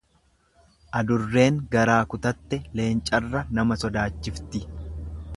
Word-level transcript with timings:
Adurreen 0.99 1.59
garaa 1.75 1.99
kutatte 2.13 2.59
leencarra 2.79 3.43
nama 3.59 3.77
sodaachifti. 3.83 4.63